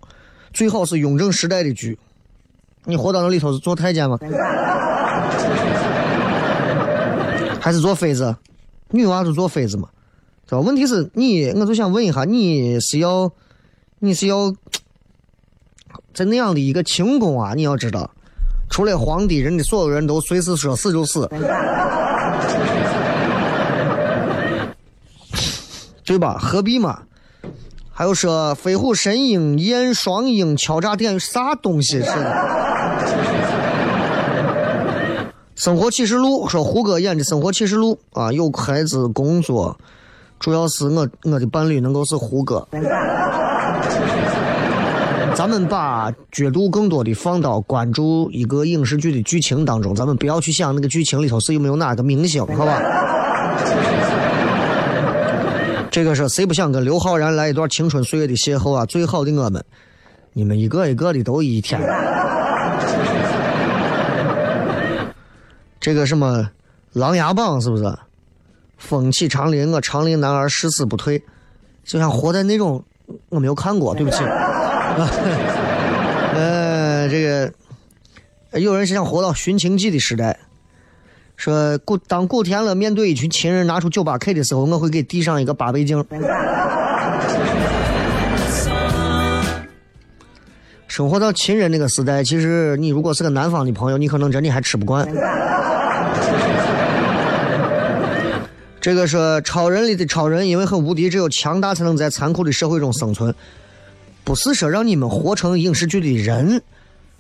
[0.53, 1.99] 最好是雍正时代的剧。
[2.85, 4.19] 你活到那里头是做太监吗？
[7.59, 8.37] 还是做妃子？
[8.91, 9.89] 女娃就做妃子嘛。
[10.51, 10.61] 是吧？
[10.63, 13.31] 问题是你，我就想问一下，你是要，
[14.01, 14.53] 你是要
[16.13, 17.55] 在那样的一个清宫啊？
[17.55, 18.11] 你要知道，
[18.69, 21.31] 除了皇帝，人的所有人都随时说死就死，
[26.05, 26.37] 对吧？
[26.37, 27.03] 何必嘛？
[27.93, 32.51] 还有说飞虎神鹰燕双鹰敲诈店啥东西是 的？
[35.55, 39.79] 生活启示录说胡歌演的生活启示录啊，有孩子工作。
[40.41, 42.67] 主要是我我的伴侣能够是胡歌，
[45.37, 52.81] 咱们把角度更多的放到关注一个影视剧的剧情当中，咱们不要去想那个剧情里头是有没有哪个明星，好吧？
[55.91, 58.87] 这个是谁不想跟刘昊然来一段青春岁月的邂逅啊？
[58.87, 59.63] 最好的我们，
[60.33, 61.79] 你们一个一个的都一天。
[65.79, 66.39] 这个什么
[66.93, 67.85] 《琅琊榜》是不是？
[68.81, 71.23] 风起长林，我长林男儿誓死不退，
[71.85, 72.83] 就像活在那种
[73.29, 74.25] 我没有看过，对不起。
[76.35, 77.53] 呃，这个
[78.59, 80.37] 有人是想活到寻秦记的时代，
[81.37, 86.05] 说古当古天乐面对一群亲人拿出九八 K 的时候，我会给递上一个八倍镜。
[90.89, 95.07] 生活到亲人那个时代，其实你如果是个南方的朋友，你可能真的还吃不惯。
[98.81, 103.35] 这个是超人里的超人，因为很无敌，只有强大才能在残酷的社会中生存。
[104.25, 106.63] 不是说让你们活成影视剧的人，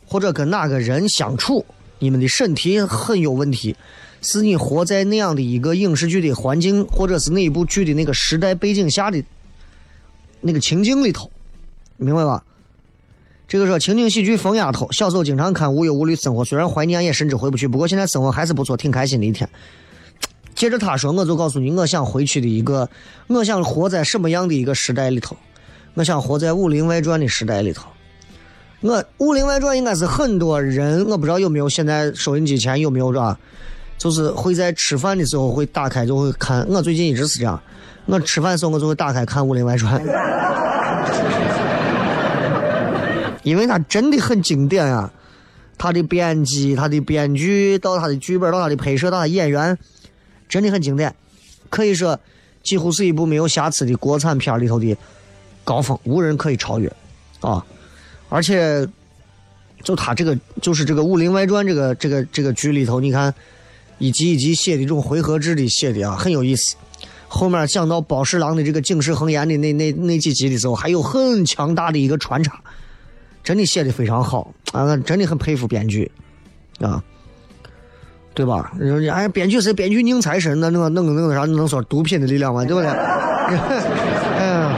[0.07, 1.65] 或者跟哪个人相处，
[1.99, 3.77] 你们的身体很有问题，
[4.23, 9.23] 是你活在那样的一个影视剧的环境，或者是那一部剧的那个时代背景下的
[10.41, 11.31] 那个情境里头，
[11.99, 12.43] 明白吧？
[13.47, 19.47] 这个说情景喜剧疯丫头，小时候经常看无忧无虑生活，虽然怀念也甚至回不去，不过现在生活还是不错，挺开心的一天。
[20.61, 22.87] 接着他说，我就告诉你，我想回去的一个，
[23.29, 25.35] 我想活在什么样的一个时代里头？
[25.95, 27.89] 我想活在《武林外传》的时代里头。
[28.83, 33.39] 我《武林外传》应该是很多人，我不知道有没有现在收音机前有没有吧？
[33.97, 36.67] 就是会在吃饭的时候会打开就会看。
[36.69, 37.59] 我最近一直是这样，
[38.05, 39.99] 我吃饭的时候我就会打开看《武林外传》，
[43.45, 45.11] 因为它真的很经典啊！
[45.79, 49.79] 他的编辑、他的编剧到他的剧本到他的拍摄到他演员。
[50.51, 51.15] 真的很经典，
[51.71, 52.21] 可以说
[52.63, 54.95] 几乎是一部没有瑕疵的国产片里头的
[55.65, 56.93] 高峰，无人可以超越
[57.41, 57.65] 啊！
[58.29, 58.87] 而且
[59.83, 63.33] 就他这个，就是这个《武林外传》这个这个这个剧里头，你看
[63.99, 66.77] 一集一集写的这种回合制的写的啊，很有意思。
[67.29, 72.61] 后面讲到包十郎的这个警世恒言的那那那几集的时候，还有很强大的一个穿插，
[73.45, 74.97] 真的写的非常好啊！
[74.97, 76.11] 真的很佩服编剧
[76.81, 77.03] 啊。
[78.33, 78.73] 对吧？
[78.79, 82.65] 人家哎，编剧是编剧宁财神，那那个弄个那个啥，能说毒品的力量吗？
[82.65, 82.91] 对不对？
[84.39, 84.75] 嗯，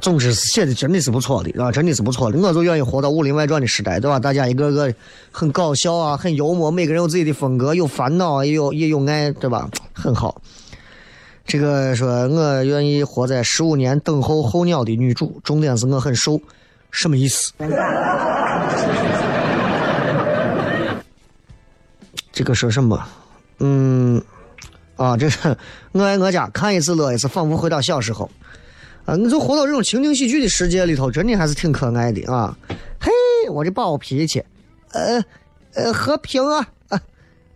[0.00, 2.38] 总之写的真的是不错的啊，真的是不错的。
[2.38, 4.18] 我就愿意活到《武林外传》的时代，对吧？
[4.18, 4.92] 大家一个个
[5.30, 9.68] 很搞笑啊，很幽默，每个人有自己的风格，有烦恼，也有也有爱，对吧？
[9.92, 10.40] 很好。
[11.46, 16.40] 这个说我愿意活在十五年等候候鸟的女主，重点是我很瘦，
[16.90, 17.52] 什么意思？
[22.36, 23.02] 这个说什么？
[23.60, 24.22] 嗯，
[24.96, 25.56] 啊，这是
[25.92, 28.30] 我爱我家，看一次乐一次，仿佛回到小时候。
[29.06, 32.54] 啊，你就活到这种情景喜剧的世界里头，真的还是挺可爱的啊！
[33.00, 33.10] 嘿，
[33.48, 34.44] 我这暴脾气，
[34.92, 35.24] 呃
[35.72, 37.00] 呃，和平啊，啊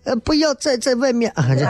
[0.05, 1.47] 呃，不要在在外面啊！
[1.55, 1.66] 这。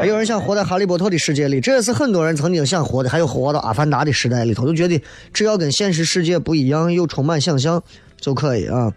[0.00, 3.08] 还有人想活在哈利波特的世界里，这也是很多人曾经想活的。
[3.08, 5.00] 还有活到阿凡达的时代里头，就觉得
[5.32, 7.80] 只要跟现实世界不一样，又充满想象
[8.18, 8.92] 就可以啊。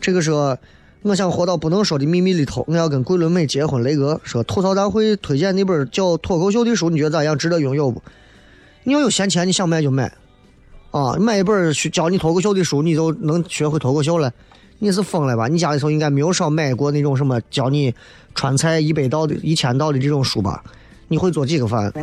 [0.00, 0.56] 这个说，
[1.02, 3.82] 我想活到不能说的秘密里头，我要跟桂纶镁结婚。
[3.82, 7.38] 雷哥说，吐槽大会推荐那本叫《脱口秀》的书，你觉得咋样？
[7.38, 8.02] 值得拥有不？
[8.84, 10.12] 你要有闲钱，你想买就买
[10.90, 11.16] 啊！
[11.18, 14.30] 买一本教你脱口秀的书，你就能学会脱口秀了。
[14.78, 15.48] 你是疯了吧？
[15.48, 17.94] 你家里头应该没有少买过那种什么教你
[18.34, 20.62] 川菜一百道的、一千道的这种书吧？
[21.08, 21.90] 你会做几个饭？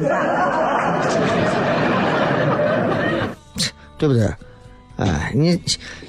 [3.98, 4.28] 对不对？
[4.98, 5.60] 哎，你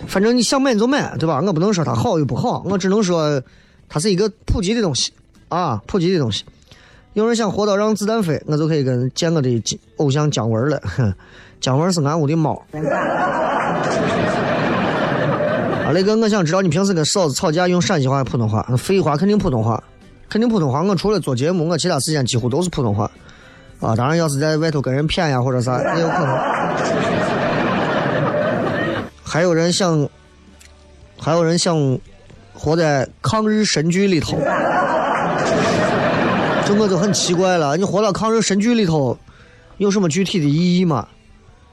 [0.07, 1.41] 反正你想买你就买，对吧？
[1.47, 3.41] 我不能说它好与不好，我只能说
[3.89, 5.13] 它是一个普及的东西
[5.49, 6.45] 啊，普及的东西。
[7.15, 9.63] 有人想活到让子弹飞，我就可以跟见我的
[9.97, 10.81] 偶像姜文了。
[11.61, 12.55] 姜文是俺屋的猫。
[15.85, 18.63] 啊雷哥，我想知道你平时跟嫂子吵架用陕西话还普通话？
[18.77, 19.83] 废话，肯定普通话，
[20.29, 20.83] 肯定普通话。
[20.83, 23.11] 我除了做节目，我其他时间几乎都是普通话。
[23.81, 26.39] 啊，当然要是在外头跟人谝呀或者啥也有可能。
[29.29, 30.09] 还有人想，
[31.21, 31.99] 还有人想
[32.55, 34.39] 活在抗日神剧里头，
[36.65, 37.77] 这我就很奇怪了。
[37.77, 39.19] 你活到抗日神剧里头，
[39.77, 41.07] 有什么具体的意义吗？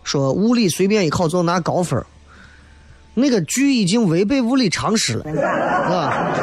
[0.03, 2.03] 说物理随便一考就能拿高分
[3.15, 5.35] 那个剧已经违背物理常识了，是
[5.89, 6.35] 吧！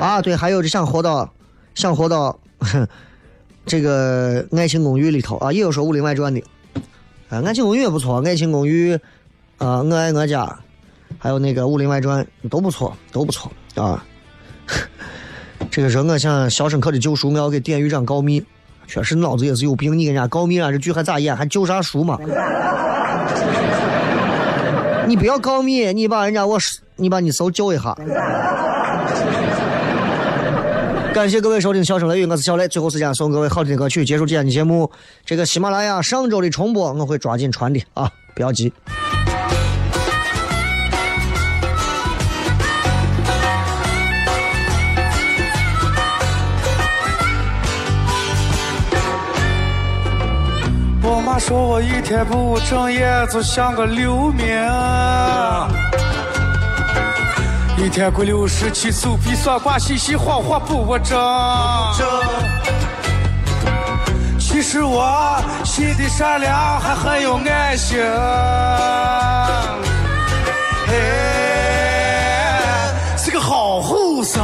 [0.00, 1.28] 啊，对，还有就想活到，
[1.74, 2.38] 想活到
[3.66, 6.46] 这个《爱情公寓》里头啊，也有说《武林外传》的，
[7.28, 8.94] 啊，《爱情公寓》也不错，《爱情公寓》
[9.58, 10.44] 啊，《我爱我家》，
[11.18, 14.04] 还有那个《武林外传》都不错，都不错啊。
[15.70, 18.44] 这个时候我想《肖申克的救赎》，我要给典狱长告密，
[18.86, 21.34] 确实脑子也是有病，你跟人家告密啊，这剧还咋演？
[21.36, 22.18] 还救啥赎嘛？
[25.06, 26.58] 你不要告密，你把人家我，
[26.96, 27.96] 你把你搜救一下。
[31.14, 32.68] 感谢各位收听《笑声雷雨》，我是小雷。
[32.68, 34.90] 最后时间送各位好听的歌曲，结束今天的节目。
[35.24, 38.70] 这个喜马拉雅上周的重播我会抓紧传的啊，不要急。
[51.46, 54.48] 说我一天不务正业，就像个流民。
[57.78, 61.16] 一天过六十七，手比算卦，信息谎话不务正。
[64.40, 68.02] 其实我心地善良，还很有爱心。
[70.88, 70.98] 哎，
[73.16, 74.42] 是个好后生。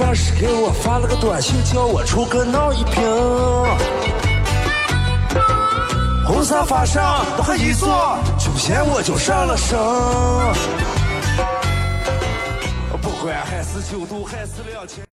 [0.00, 3.04] 办事给我发了个短信，叫我出个闹一瓶。
[6.26, 9.78] 红沙发上我一坐，酒钱我就上了身。
[13.02, 15.04] 不管还是九度还是两千。